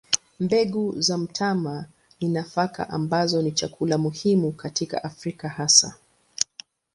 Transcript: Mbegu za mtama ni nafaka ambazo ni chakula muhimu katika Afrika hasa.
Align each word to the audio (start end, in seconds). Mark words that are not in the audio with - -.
Mbegu 0.39 1.01
za 1.01 1.17
mtama 1.17 1.85
ni 2.21 2.27
nafaka 2.29 2.89
ambazo 2.89 3.41
ni 3.41 3.51
chakula 3.51 3.97
muhimu 3.97 4.51
katika 4.51 5.03
Afrika 5.03 5.49
hasa. 5.49 5.97